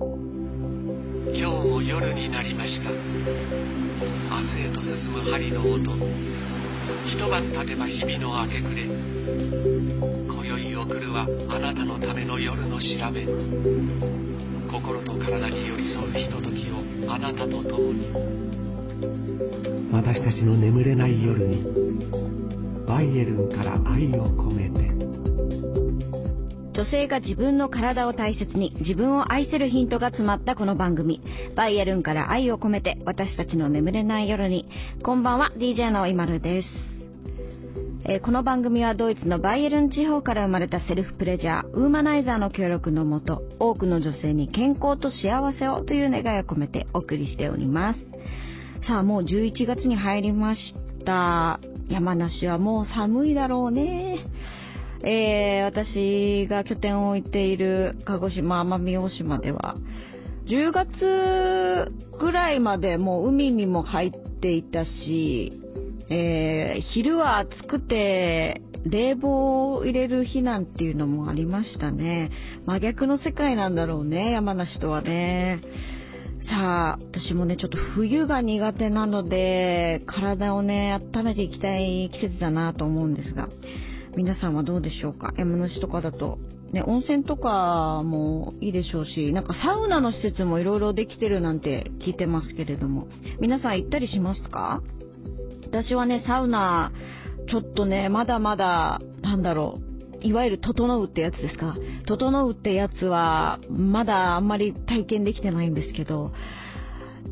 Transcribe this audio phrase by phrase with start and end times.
[0.00, 0.16] 今
[1.36, 2.90] 日も夜になりました。
[2.90, 5.92] 明日へと進む針の音。
[7.04, 8.84] 一晩経てば日々の明け暮れ。
[10.24, 13.26] 今宵送るはあなたのための夜の調べ。
[14.72, 18.08] 心と体に寄り添うひとときをあなたと共に。
[19.92, 21.62] 私たちの眠れない夜に
[22.88, 24.89] バイエルンから愛を込めて。
[26.80, 31.20] 女性が自分の体を大切に自分を愛せるヒントが詰まったこの番組。
[31.54, 34.66] バイエルンから愛を込めて私たちの眠れない夜に。
[35.02, 36.68] こんばんは DJ のイマルです。
[38.06, 48.00] えーこの番組はドイツのバイエルン地方から生まれたセルフプレジャーウーマナイザーの協力のもと多くの女性に健康と幸せをという願いを込めてお送りしております。
[48.88, 50.74] さあもう11月に入りまし
[51.04, 51.60] た。
[51.90, 54.24] 山梨はもう寒いだろうね。
[55.02, 59.76] えー私が拠点を置いている鹿児島奄美大島では
[60.46, 65.52] 10月ぐらいまでもう海にも入っていたし、
[66.10, 72.30] えー昼は暑くて冷房を入れる日なんていうのもありましたね。
[72.66, 75.60] 真逆の世界なんだろうね山梨とはね。
[76.48, 83.48] さあ私もねちょっと冬が苦手なので体をね温めていきたい季節だなと思うんですが。
[84.16, 85.32] 皆さんはどうでしょうか？
[85.36, 86.38] 山梨とかだと。
[86.72, 93.08] ね、温泉とかもいいでしょうし、なんかサウナの施設もいろいろできてるなんて聞いてますけれども、
[93.40, 94.82] 皆さん行ったりしますか？
[95.66, 96.92] 私はね、サウナ、
[97.48, 99.80] ちょっとね、まだまだ、なんだろ
[100.22, 101.76] う、いわゆる整うってやつですか？
[102.06, 106.32] 整うってやつは、まだあんまり体験できてないんですけど、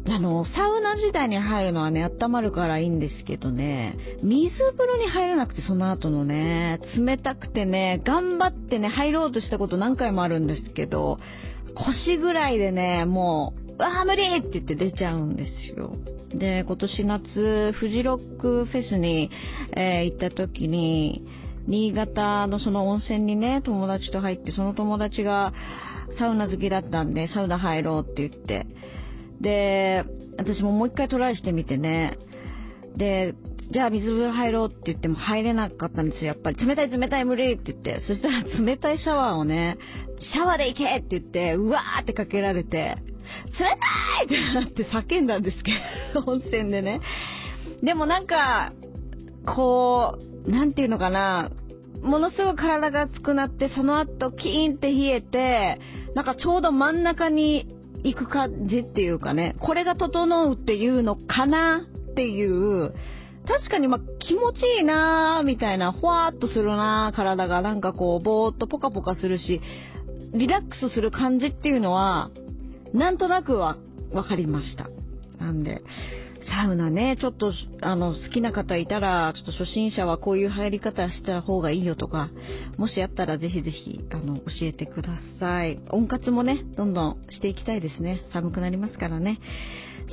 [0.06, 11.18] あの、サウナ時代に入るのはね、温まるからいいんですけどね、水風呂に入らなくてその後のね、冷たくてね、頑張ってね、入ろうとしたこと何回もあるんですけど、
[11.74, 15.92] 腰ぐらいでね、もう、うわ無理って言って出ちゃうんですよ。
[16.34, 19.30] で、今年夏、フジロックフェスに、
[19.76, 21.24] えー行った時に、
[21.66, 25.52] 新潟のその温泉にね、友達と入って、その友達が
[26.18, 28.66] サウナ好きだったんで、サウナ入ろうって言って、
[29.40, 30.04] で、
[30.36, 32.18] 私ももう一回トライしてみてね。
[32.96, 33.34] で、
[33.70, 36.28] じゃあ水風呂入ろうって言っても入れなかったんですよ。
[36.28, 38.02] やっぱり冷たい冷たい無理って言って。
[38.06, 39.76] そしたら 冷たいシャワーをね、
[40.32, 42.96] シャワーで行けって言って、うわーってかけられて、
[43.58, 45.72] 冷たいってなって叫んだんですけ
[46.14, 47.00] ど、 温泉でね。
[47.82, 48.72] でもなんか、
[49.44, 51.50] こう、なんていうのかな、
[52.02, 55.78] ものすごい体が熱くなって、その後キーンって冷えて、
[56.14, 57.66] なんかちょうど真ん中に
[58.12, 62.94] 行く感じっていうかね、これが整うっていうのかなっていう、
[63.46, 69.60] 確かにま気持ちいいなーみたいな、ふわーっとするなー体がなんかこう、ぼーっとポカポカするし、
[70.34, 72.30] リラックスする感じっていうのは、
[72.92, 73.76] なんとなくは
[74.12, 74.88] わかりました。
[75.38, 75.82] なんで、
[76.50, 82.30] サウナね、ちょっと、あの、好きな方いたら、ちょっと初心者はこういう入り方した方がいいよとか、
[82.76, 85.80] もしあったらぜひぜひ、あの、教えてください。
[85.90, 88.22] 温活もね、どんどんしていきたいですね。
[88.32, 89.40] 寒くなりますからね。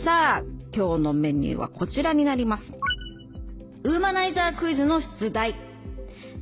[0.03, 0.43] さあ、
[0.75, 2.63] 今日のメニューはこちらになります。
[3.83, 5.55] ウーマナイザークイズの出題。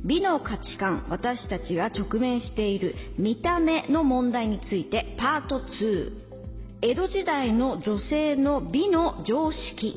[0.04, 6.23] 美の価値観、私たちが直面している見た目の問題について、パート2。
[6.86, 9.94] 江戸時代の女性の美の常識。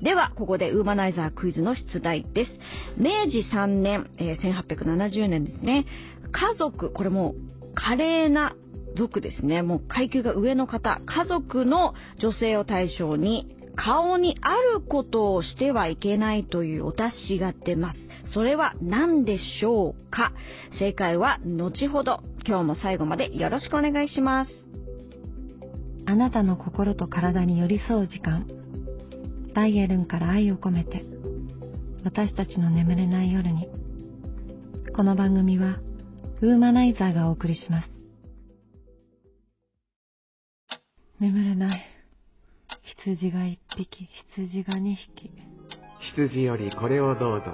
[0.00, 2.52] では、ここでウーマナイザークイズの出題です。
[2.96, 5.86] 明治3年、えー1870年ですね。
[6.30, 8.54] 家族、これもう華麗な
[8.96, 9.62] 族ですね。
[9.62, 17.98] もう階級が上の方、家族の女性を対象に、顔にあることをしてはいけないというお達しが出ます。
[18.32, 20.32] それは何でしょうか？
[20.78, 22.20] 正解は後ほど。
[22.46, 24.63] 今日も最後までよろしくお願いします。
[26.06, 28.46] あなたの心と体に寄り添う時間。
[29.54, 31.02] バイエルンから愛を込めて。
[32.04, 33.68] 私たちの眠れない夜に。
[34.94, 35.78] この番組は
[36.42, 37.88] ウーマナイザーがお送りします。
[41.20, 41.82] 眠れない。
[43.04, 44.08] 羊が一匹。
[44.34, 45.30] 羊が二匹。
[46.14, 47.46] 羊よりこれをどうぞ。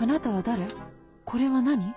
[0.00, 0.66] あなたは誰？
[1.24, 1.94] これは何？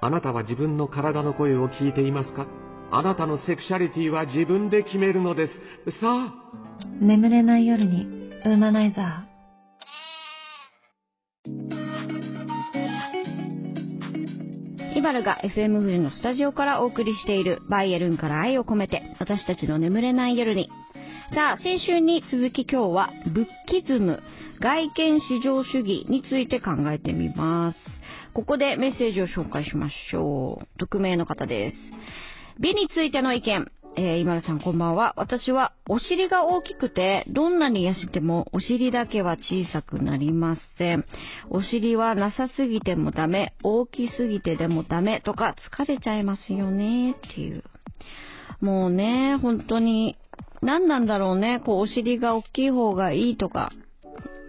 [0.00, 2.48] あなたは自分の体の声を聞いていますか？
[2.96, 5.52] あなたのセクシャリティは自分で決めるのです
[6.00, 6.32] さあ
[7.00, 9.26] 眠れない夜にウーマナイザ
[14.94, 20.70] イバルが FM 富士のスタジオからお送りしているバイエルンから愛を込めて私たちの眠れない夜に。
[21.34, 24.22] さあ、先週に続き今日はブッキズム、
[24.60, 27.78] 外見至上主義について考えてみます。
[28.34, 30.78] ここでメッセージを紹介しましょう。
[30.78, 31.76] 匿名の方です。
[32.58, 33.70] 美についての意見。
[33.96, 35.14] えー、今田さんこんばんは。
[35.16, 41.04] 私はお尻が大きくて、どんなに痩せてもお尻だけは小さくなりません。
[41.50, 47.64] お尻はなさすぎてもダメ、大きすぎてでもダメとか疲れちゃいますよねっていう。
[48.60, 50.16] もうね、本当に、
[50.62, 51.60] 何なんだろうね。
[51.64, 53.72] こう、お尻が大きい方がいいとか、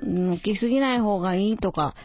[0.03, 1.95] 大きすぎない方がいいとか、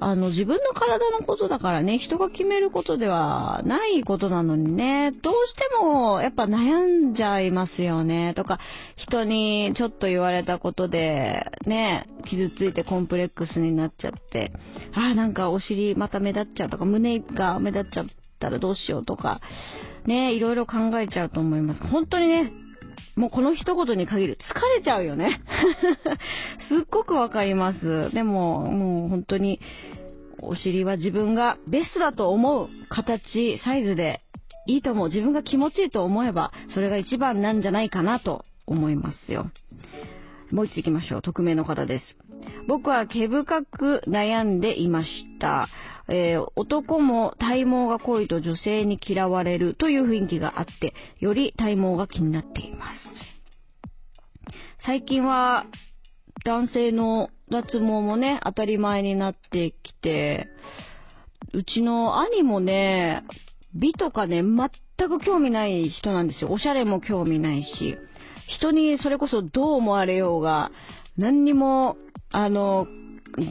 [0.00, 8.58] あの、自分の体のことだからね、人が決めることではないことなのにね、どうしてもやっぱ悩んじゃいますよね、とか、
[8.96, 14.52] 人にちょっと言われたことで、ね、傷ついてコンプレックスになっちゃって、
[14.94, 18.06] ああ、なんかお尻また目立っちゃうとか、胸が目立っちゃっ
[18.40, 19.40] たらどうしようとか、
[20.06, 21.82] ね、いろいろ考えちゃうと思います。
[21.82, 22.52] 本当にね、
[23.16, 24.38] もうこの一言に限る。
[24.50, 25.40] 疲れちゃうよね。
[26.68, 28.10] すっごくわかります。
[28.12, 29.60] でも、もう本当に、
[30.38, 34.20] お尻は自分がベストだと思う形、サイズで
[34.66, 35.08] いいと思う。
[35.08, 39.50] 自分が気持ちいいと思えば、それが一番なんじゃないかなと思いますよ。
[40.50, 41.22] もう一つ行きましょう。
[41.22, 42.16] 匿名の方です。
[42.66, 45.68] 僕は毛深く悩んでいました。
[46.08, 52.98] えー、男も体毛が濃いと女性に嫌われるという雰囲気があって、より体毛が気になっています。
[54.84, 55.66] 最近は
[56.44, 60.48] 男性の脱毛もね、当たり前になってきて、
[61.54, 63.24] うちの兄もね、
[63.74, 66.50] 美とかね、全く興味ない人なんですよ。
[66.50, 67.96] おしゃれも興味ないし、
[68.48, 70.70] 人にそれこそどう思われようが、
[71.16, 71.96] 何にも、
[72.30, 72.86] あの、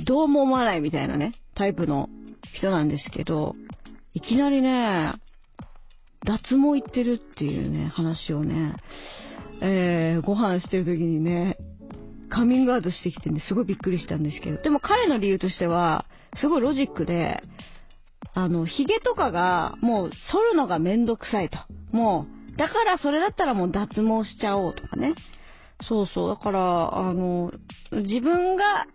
[0.06, 2.10] どうも思わないみたいなね、タイプの
[2.54, 3.56] 人なんですけど、
[4.14, 5.14] いきなりね、
[6.26, 8.76] 脱毛行ってるっていうね、話をね、
[9.62, 11.58] えー、ご飯してる時にね、
[12.30, 16.06] カミングアウトしてきてんですごいびっくりしたんですけど、でも彼の理由としては、
[16.40, 17.44] すごいロジックで、
[18.34, 21.58] あの、髭とかが、もう、剃るのがめんどくさいと。
[21.92, 25.14] もう、だからそれだったらもう脱毛しちゃおうとかね。
[25.88, 26.30] そうそう。
[26.30, 27.52] だから、あの、
[27.92, 28.88] 自分が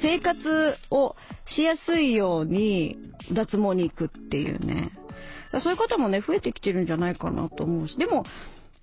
[0.00, 1.16] 生活を
[1.54, 2.96] しやすいように
[3.32, 4.92] 脱毛に行くっていうね。
[5.62, 7.96] そういう方もね、増えてきてるんじゃないかなと思うし。
[7.96, 8.24] でも、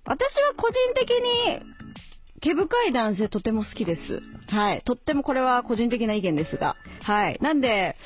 [0.04, 1.62] 私は個人的に
[2.40, 4.22] 毛深い男性とても好きです。
[4.48, 4.82] はい。
[4.82, 6.76] とってもこれは個人的な意見ですが。
[7.02, 7.38] はい。
[7.40, 7.96] なんで、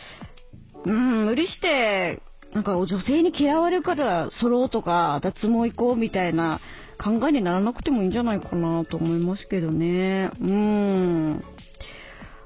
[0.84, 2.22] うん、無理して、
[2.54, 6.60] なんか女性に嫌われるから揃ろうとか脱毛行こうみたいな
[7.02, 10.30] 考えにならなくてもいいんじゃないかなと思いますけどね。
[10.40, 11.44] うん。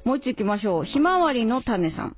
[0.04, 0.84] もう一つ行きましょう。
[0.84, 2.16] ひまわりの種さん。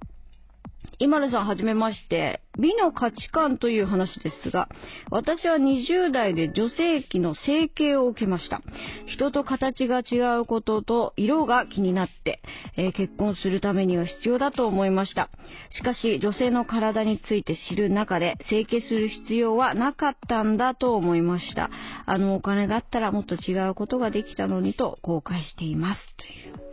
[0.98, 2.40] 今田さんはじめまして。
[2.58, 4.68] 美の価値観という話ですが、
[5.10, 8.62] 私は20代で女性器の整形を受けました。
[9.06, 12.40] 人と形が違うことと色が気になって、
[12.78, 15.28] えー、結婚するためには必要だと思いました。
[15.70, 21.70] しかし、女性の体について知る中で、整形する必要はなかったんだと思いました。
[22.06, 26.00] あのお金だったらもっと違うことができたのにと後悔しています。
[26.16, 26.65] という。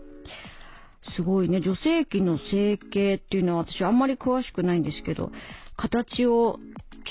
[1.16, 1.62] すごいね。
[1.62, 5.32] 女性器の整形っていうのは私あんまり詳しくないんですけど、
[5.76, 6.60] 形を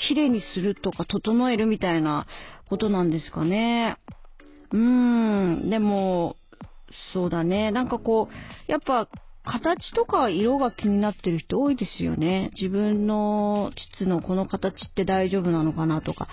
[0.07, 2.27] きれいにするとか整えるみたいな
[2.69, 3.97] ことなんですかね。
[4.71, 5.69] うーん。
[5.69, 6.35] でも、
[7.13, 7.71] そうだね。
[7.71, 9.07] なんかこう、やっぱ
[9.43, 12.51] 形とか色が気になってる人多いですよね。
[12.55, 16.27] 自分の膣のこの形って大丈夫なのかなとか。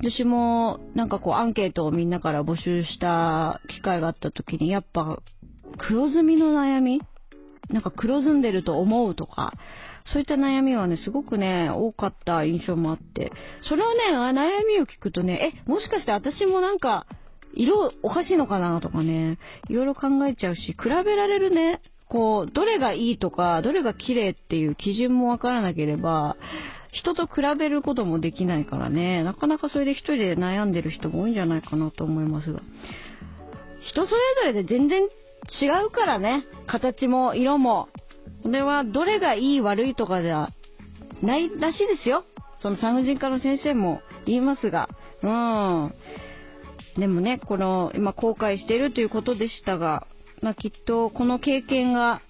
[0.00, 5.22] 私もなんかこうアンケートをみんなから募集した機会があった時にやっぱ
[5.78, 7.00] 黒ずみの悩み？
[7.70, 9.54] なんか黒ずんでると思うとか、
[10.12, 17.06] そういった悩みはね、すごくね、多かった印象もあって、それをね、悩みを聞くとね、え、もしかして私もなんか、
[17.54, 26.36] 色おかしいのかなとかね、いろいろ考えちゃうし、比べられるね、こう、どれがいいとか、どれが綺麗っていう基準もわからなければ、
[26.92, 32.60] 人と比べることもできないからね、なかなかそれで一人で悩んでる人も多いんじゃないかなと思いますが。
[33.80, 35.08] 人それぞれで全然
[35.60, 36.44] 違うからね。
[36.66, 37.88] 形も色も。
[38.42, 40.50] これはどれがいい悪いとかでは
[41.22, 42.24] ないらしいですよ。
[42.60, 44.88] その産婦人科の先生も言いますが。
[45.22, 45.94] うん。
[46.98, 50.06] でもね、この、今後悔しているということでしたが、
[50.42, 52.22] まあ、きっとこの経験が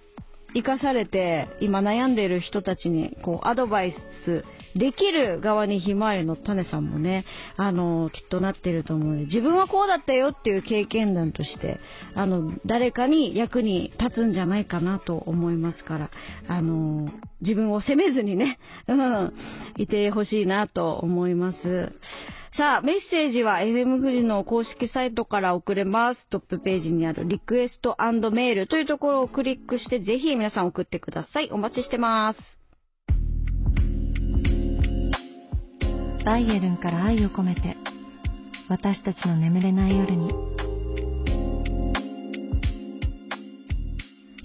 [0.55, 3.95] 生かされて、今悩んでいる人たちに、こう、アドバイ
[4.25, 4.45] ス
[4.77, 7.25] できる側にひまわりの種さんもね、
[7.57, 11.81] あの、きっとなってると思うので、自分はこうだったよっていう経験談として、
[12.15, 16.11] あの、誰かに役に立つんじゃないかなと思いますから、
[16.49, 19.33] あの、自分を責めずにね、うん、
[19.77, 21.93] いてほしいなと思います。
[22.57, 26.29] さあ、メッセージは FM 富士の公式サイトから送れます。
[26.31, 31.49] トップページにあるリクエストメールというところをクリックして、ぜひ皆さん送ってください。
[31.51, 32.64] お待ちしてます。
[36.25, 37.77] バイエルンから愛を込めて
[38.71, 40.31] 私たちの眠れない夜に。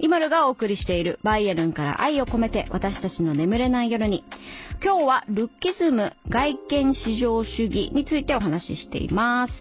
[0.01, 4.25] イマルがお送りしているバイエルンから愛を込めて私たちの眠れない夜に。
[4.83, 9.53] 今日はルッキズム外見至上主義についてお話ししています、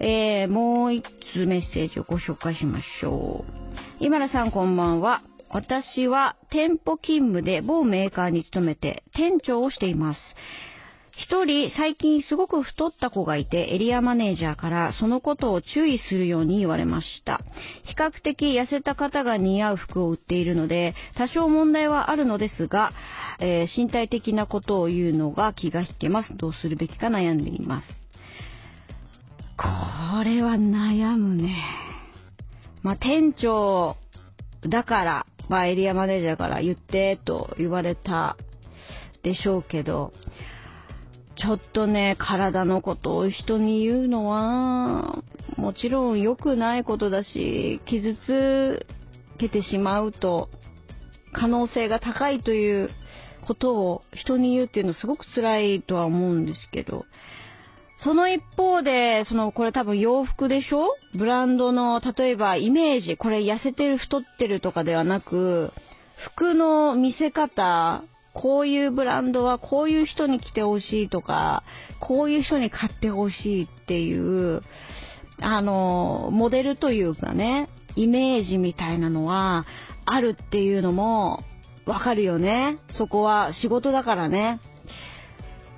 [0.00, 3.44] えー、もう一つメッセージをご紹介しましょ
[4.00, 4.04] う。
[4.04, 5.22] イマルさんこんばんは。
[5.50, 10.20] 私は店舗勤務で某メーカーに勤めて店長をしています。
[11.22, 17.40] 一人最近すごく太った子がいてエリアマネージャーからそのことを注意するように言われました。
[17.84, 22.92] 比較的痩せた方が似合う服を売っているので多少問題はあるのですが、
[23.38, 26.36] えー、身体的なことを言うのが気が引けます。
[26.36, 27.86] どうするべきか悩んでいます。
[29.58, 31.62] これは悩むね。
[32.82, 33.96] まあ、店長
[34.66, 38.38] だから、まあ、エリアマネージャーから言ってと言われた
[39.22, 40.14] でしょうけど、
[41.40, 45.22] ちょっとね、体のことを人に言うのは、
[45.56, 48.86] もちろん良くないことだし、傷つ
[49.38, 50.50] けてしまうと、
[51.32, 52.90] 可能性が高いという
[53.46, 57.04] ことを人に言うっていうのはすごく辛いとは思うんですけど、
[58.02, 60.96] その一方で、その、これ多分洋服でしょ？
[61.14, 65.72] ブランドの、例えばイメージ、これ痩せてる太ってるとかではなく、
[66.34, 71.64] 服の見せ方、こういうブランドはこういう人に来てほしいとか、
[72.00, 74.62] こういう人に買ってほしいっていう、
[75.40, 79.66] あの、モデルというかね、イメージみたいなのは
[80.04, 81.42] あるっていうのも
[81.86, 82.78] わかるよね。
[82.92, 84.60] そこは仕事だからね。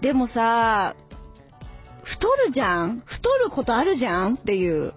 [0.02, 0.94] でもさ、
[2.04, 3.00] 太るじゃん？
[3.06, 4.94] 太ることあるじゃんっていう。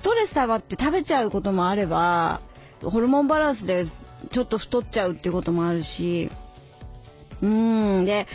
[0.00, 2.40] ストレス溜まって食べちゃうこともあれば、
[2.82, 3.86] ホルモンバランスで
[4.32, 6.30] ちょっと太っちゃうっていうこともあるし、
[7.42, 8.26] うん、で、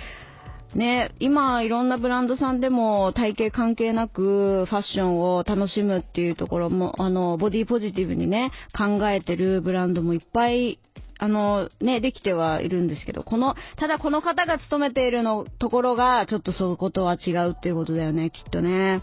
[0.75, 10.79] ね、今いろんなブランドさんでも体型関係なくファッションを楽しむっていうところも、あの、ボディポジティブにね、考えてるブランドもいっぱい
[11.19, 19.01] あの、ね、できてはいるんですけど、この、ただこの方が勤めているのところが、ちょっとそういうことは違うっていうことだよね、きっとね。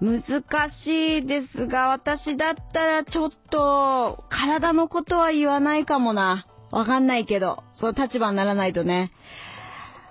[0.00, 0.22] 難
[0.84, 6.46] しいですが、私だったらちょっと、体のことは言わないかもな。
[6.70, 9.12] わかんないけど、そう立場にならないとね。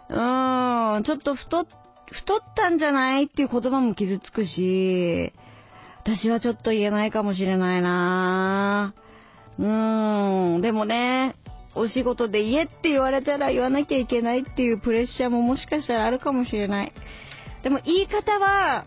[0.09, 1.67] うーん、ちょっと太っ、
[2.11, 5.33] 太ったんじゃないっていう言葉も傷つくし、
[6.03, 8.93] 私はちょっと言えないかもしれないな
[9.59, 11.35] うーん、でもね、
[11.75, 16.93] お仕事で言えって言われたら言わなきゃいけないっていうプレッシャーももしかしたらあるかもしれない。
[17.63, 18.85] でも言い方は、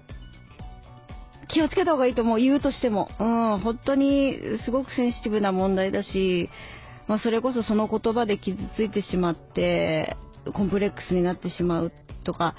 [1.53, 2.39] 気をつけた方がいいと思う。
[2.39, 3.11] 言うとしても。
[3.19, 6.49] うん、本当にすごくセンシティブな問題だし、
[7.11, 10.17] まあ、それこそその言葉で傷ついてしまって、
[10.55, 12.55] コンプレックスになってしまうとか、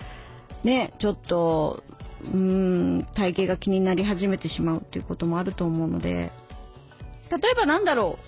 [0.65, 1.81] ね、ちょっと、
[2.21, 6.33] うーん、体型が気になり始めてしまうっていうこともあると思うので、
[7.29, 8.19] 例えばなんだろ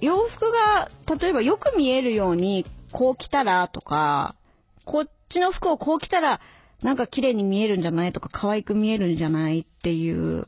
[0.00, 4.36] う、洋服が、例えばよく見えるように、こう着たらとか、
[4.84, 6.40] こっちの服をこう着たら、
[6.80, 10.46] なんか綺麗に見えるんじゃないとか、可愛く見えるんじゃないっていう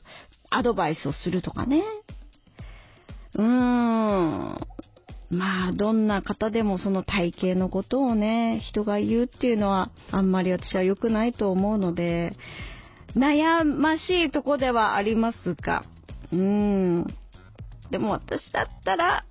[0.49, 1.83] アドバイスをするとかね。
[3.35, 4.69] うーん。
[5.31, 12.35] まあ、どんな方でもその体型のことをね、人が言うっていうのは、あんまり私は良くないと思うので、
[13.15, 15.85] 悩ましいとこではありますが、
[16.33, 17.07] うん。
[17.91, 19.25] でも私だったら、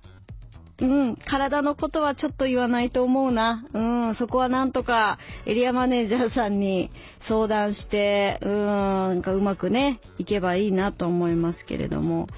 [0.80, 3.64] うん、体のことはちょっと言わないと思うな。
[3.72, 3.78] う
[4.12, 6.92] ん、そこはなんとかエリアマネージャーさんに
[7.28, 12.28] 相談して、うん、なんかうまくね、いけばいいなと思いますけれども。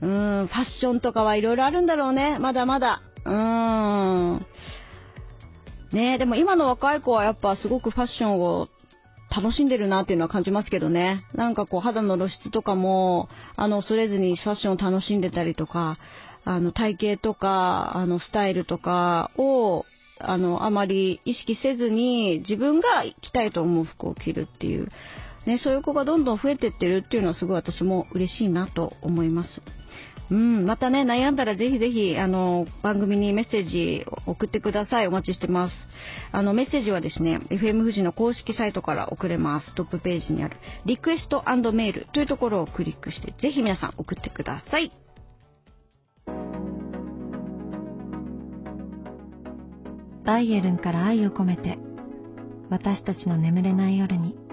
[0.00, 2.38] うん、ファッションとかはいろいろあるんだろうね。
[2.38, 3.02] まだまだ。
[3.24, 3.32] うー
[4.36, 4.46] ん。
[5.92, 8.68] ねでも今の若い子はやっぱすごくファッションを
[9.34, 11.24] 楽しんでるなっていうのは感じますけどね。
[11.34, 15.98] なんかこう肌の露出とかも、あの、恐れずにファッションを楽しんでたりとか、
[16.44, 19.84] あの、体型とか、あの、スタイルとかを、
[20.18, 22.86] あの、あまり意識せずに自分が
[23.20, 24.88] 着たいと思う服を着るっていう、
[25.46, 29.62] ね、そういう子がどんどん増えてってるっていうのはすごい私も嬉しいなと思います。
[30.28, 35.06] うん、またね、悩んだらぜひぜひ、あの、番組にメッセージ送ってください。
[35.06, 35.74] お待ちしてます。
[36.32, 39.72] あの、メッセージはですね、FM 富士の公式サイトから送れます。
[39.76, 44.90] トップページにある、リクエストメールというところをクリックして、ぜひ皆さん送ってください。
[50.24, 51.78] バイエルンから愛を込めて、
[52.68, 54.45] 私たちの眠れない夜に。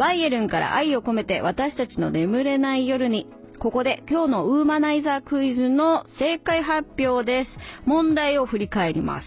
[0.00, 3.26] バイエルンから愛を込めて私たちの眠れない夜に。
[3.58, 7.50] ここで今日のウーマナイザークイズの正解発表です。
[7.84, 9.26] 問題を振り返ります。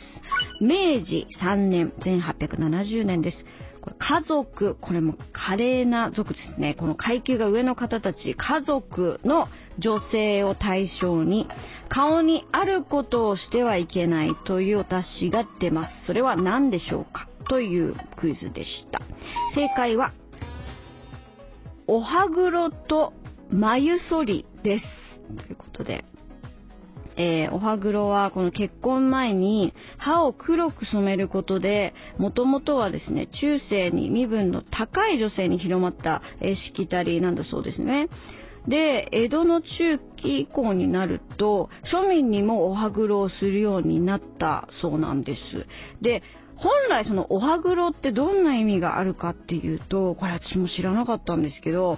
[0.61, 3.45] 明治3年、1870年です。
[3.81, 6.73] これ家族、これも華麗な族ですね。
[6.73, 11.47] この階級が上の方たち、家族の女性を対象に、
[11.87, 15.91] 顔にあることをしてはいけないというお達しが出ます。
[16.07, 17.27] それは何でしょうか？
[17.47, 19.03] というクイズでした。
[19.53, 20.13] 正解は、
[21.87, 23.13] おはぐろと
[23.51, 24.85] 眉剃りです。
[25.37, 26.05] ということで、
[27.15, 38.09] えー、おはぐろはこの結婚前に歯を黒く染めることで、もともとはですね、中世に身分の高い女性に広まった、え、しきたりなんだそうですね。
[38.67, 45.39] で、江戸の中期以降になると、庶民にもおはぐろをするようになったそうなんです。
[46.01, 46.23] で、
[46.57, 51.97] 本来そのおはぐろってどんな意味があるかっていうと、これ私も知らなかったんですけど、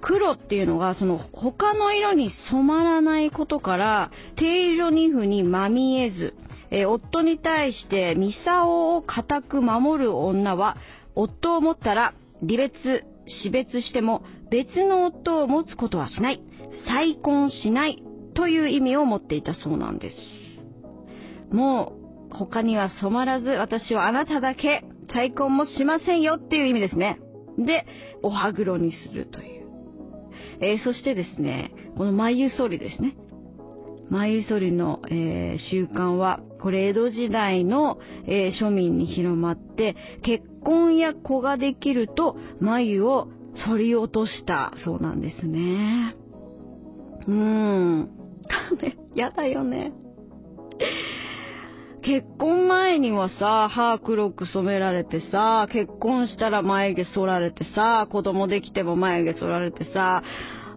[0.00, 6.34] 黒っていうのがその他の色に染まらないことから定女二夫にまみえず、
[6.70, 10.76] え、夫に対してミサオを固く守る女は
[11.14, 13.04] 夫を持ったら離別
[13.42, 16.42] 死別しても別の夫を持つことはしない
[16.86, 18.02] 再婚しない
[18.34, 20.16] という意味を持っていたそうなんです。
[21.54, 21.97] もう
[22.30, 27.20] 他には染まらず私はあなただけ再婚もしませんよっていう意味ですね
[27.58, 27.86] で
[28.22, 29.58] お歯黒にするという
[30.60, 33.16] えー、そしてですね、この眉剃りですね。
[34.10, 43.28] 眉剃りの、えー、習慣は、これ江戸時代の、えー、庶民に広まって、結婚や子ができると眉を
[43.66, 46.16] 剃り落としたそうなんですね。
[47.26, 48.10] うーん。
[49.14, 49.92] やだよね。
[52.02, 60.22] 結婚前にはさ、歯黒く染められてさ、結婚したら眉毛剃られてさ、子供できても眉毛剃られてさ、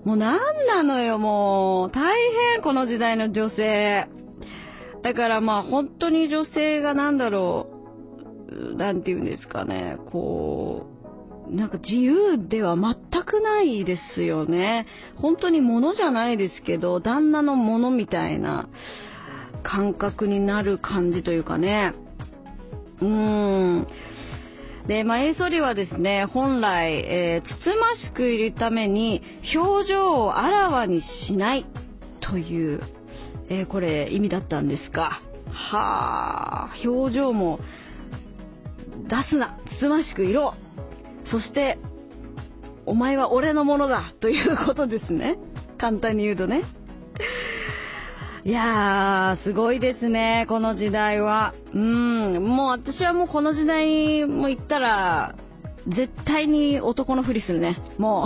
[0.03, 1.95] もうなんなのよ、もう。
[1.95, 2.15] 大
[2.53, 4.07] 変、この時代の女性。
[5.03, 7.67] だからまあ本当に女性がなんだろ
[8.51, 10.87] う、なんて言うんですかね、こ
[11.49, 14.85] う、なんか自由では全くないですよね。
[15.17, 18.69] 本当に物じゃないですけど、旦那のものみたいな。
[19.63, 21.93] 感覚になる感じというかね。
[23.01, 23.87] うーん。
[24.87, 29.21] で、まあ、エイソリはですね、本来、えー、つつましくいるために
[29.55, 31.65] 表情をあらわにしない
[32.19, 32.81] という、
[33.49, 35.21] えー、これ意味だったんですか。
[35.51, 37.59] はあ、表情も
[39.07, 40.53] 出すな、つつましくいろ。
[41.29, 41.77] そして、
[42.85, 45.37] お前は俺のものだということですね。
[45.77, 46.63] 簡単に言うとね。
[48.43, 51.53] いやー、すごいですね、この時代は。
[51.75, 55.35] うん、もう私はもうこの時代も行ったら、
[55.87, 57.77] 絶対に男のふりするね。
[57.99, 58.25] もう。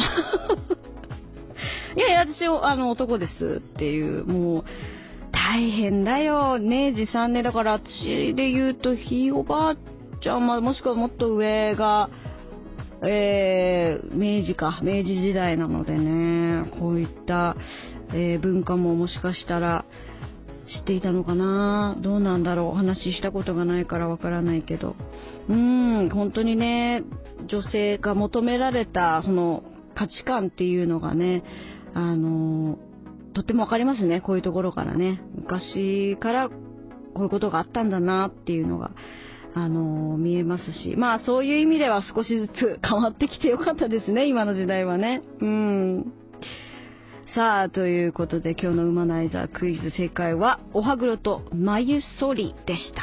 [1.99, 4.63] いやいや、私、あの、男ですっていう、もう、
[5.33, 6.59] 大変だよ。
[6.61, 9.75] 明治3年だから、私で言うと、ひいおばあ
[10.21, 12.09] ちゃん、まあ、もしくはもっと上が、
[13.03, 17.57] えー、明治か、明治時代なのでね、こういった、
[18.13, 19.85] えー、文化ももしかしたら
[20.77, 21.95] 知っていたのかな？
[22.01, 22.67] どうなんだろう？
[22.67, 24.95] お話ししたことがないからわからないけど。
[25.47, 27.03] うん、本当にね、
[27.47, 29.63] 女性が求められたその
[29.95, 31.43] 価値観っていうのがね、
[31.93, 32.79] あの、
[33.33, 35.21] とってもわかりますね、こういうところからね。
[35.35, 36.55] 昔からこ
[37.17, 38.91] ういうことがあったんだなっていうのが。
[39.57, 45.21] あの見えますし、まあそういう意味では少しずつ変わってきてよかったですね、今の時代はね。
[45.39, 46.13] うん。
[47.35, 53.01] さあ、ということで今日のウマナイザークイズ正解は、おはぐろと眉剃りでした。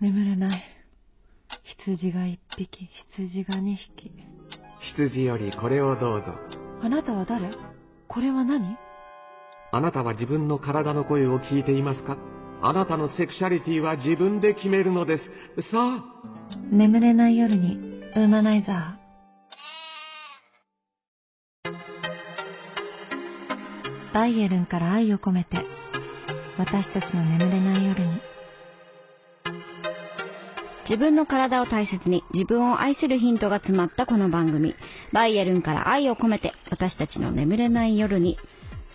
[0.00, 0.62] 眠れない。
[1.86, 4.10] 羊が一匹、羊が二匹。
[4.96, 6.32] 羊よりこれをどうぞ。
[6.82, 7.50] あなたは誰？
[8.08, 8.78] これは何？
[9.70, 12.16] あなたは自分の体の声を聞いていますか？
[12.62, 15.24] あなたのセクシャリティは自分で決めるのです。
[15.70, 16.04] さあ。
[16.70, 19.03] 眠れない夜に、ウーマナイザー。
[24.14, 25.60] バイエルンから愛を込めて
[26.56, 28.20] 私たちの眠れない夜に。
[30.88, 34.76] 自分の体を大切に自分を愛するヒントが詰まったこの番組。
[35.12, 38.38] バイエルンから愛を込めて私たちの眠れない夜に。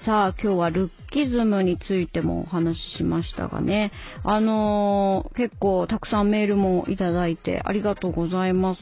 [0.06, 3.92] さあ今日はルッキズムについてもお話ししましたがね。
[4.24, 8.80] あのー、結構たくさんメールもいただいてありがとうございます。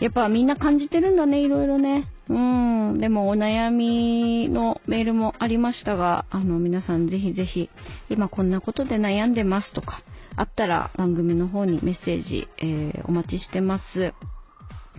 [0.00, 7.70] やっぱみんな感じてるんだねいろいろねうん、でもお悩みのメールもありましたが、あの皆さんぜひぜひ、
[8.10, 10.02] 今こんなことで悩んでますとか、
[10.34, 14.12] あったら番組の方にメッセージ、えー、お待ちしてます。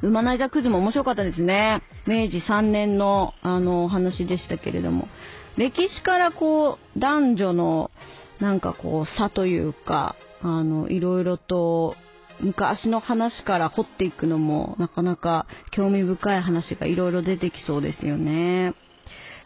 [0.01, 1.81] 馬内座クイズも面白かったですね。
[2.05, 5.10] 明治3年のあの話でしたけれども、
[5.57, 7.91] 歴史からこう男女の
[8.39, 11.95] なんかこう差というか、あの、いろいろと
[12.39, 18.73] 昔の話から掘っていくのもなかなか興味深い話がいろいろ出てきそうですよね。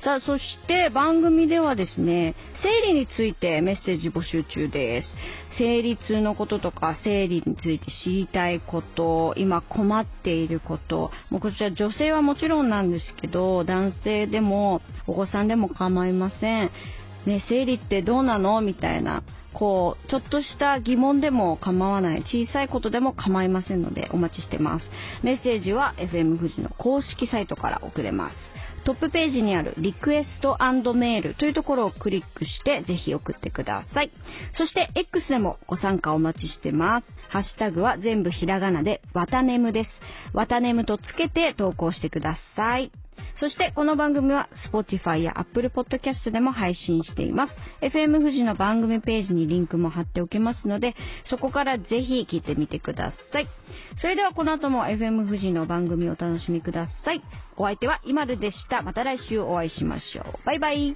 [0.04, 5.08] さあ、そして番組ではですね、生理についてメッセージ募集中です。
[5.60, 16.72] 生理痛のこととか、生理について知りたいこと、今困っていること、もうこちら女性はもちろんなんですけど、男性でもお子さんでも構いません。
[17.26, 18.62] ね、生理ってどうなの？
[18.62, 19.24] みたいな。
[19.54, 24.90] こう、ちょっとした疑問でも構わない、小さいことでも構いませんのでお待ちしてます。
[25.24, 28.36] メッセージは FM 富士の公式サイトから送れます。
[28.86, 30.58] トップページにあるリクエスト
[30.94, 34.12] メールというところをクリックしてぜひ送ってください。
[34.58, 37.08] そして X でもご参加お待ちしてます。
[37.30, 39.90] ハッシュタグは全部ひらがなで、わたねむです。
[40.34, 42.92] わたねむとつけて投稿してください。
[43.42, 47.54] そしてこの番組は Spotify や Apple Podcast でも配信しています。
[47.82, 53.48] FM 富士の番組ページにリンクも貼っておきますので、そこからぜひ聞いてみてください。
[54.00, 57.24] それではこの後も FM 富士の番組をお楽しみください。
[57.58, 58.84] お相手はイマルでした。
[58.84, 60.46] また来週お会いしましょう。
[60.46, 60.96] バイバイ。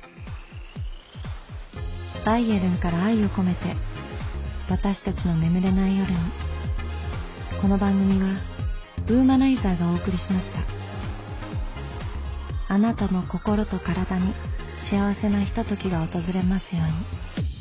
[2.26, 3.76] バイエルンから愛を込めて
[4.68, 6.18] 私たちの眠れない夜に
[7.62, 8.40] この番組は
[9.08, 10.85] ウーマナイザーがお送りしました
[12.68, 14.34] あなたの心と体に
[14.90, 17.55] 幸せなひとときが訪れますように。